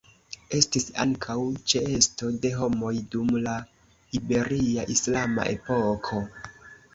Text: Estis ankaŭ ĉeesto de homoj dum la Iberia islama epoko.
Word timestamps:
Estis 0.59 0.85
ankaŭ 1.01 1.35
ĉeesto 1.73 2.29
de 2.45 2.51
homoj 2.61 2.93
dum 3.17 3.29
la 3.49 3.53
Iberia 4.21 4.87
islama 4.97 5.47
epoko. 5.53 6.25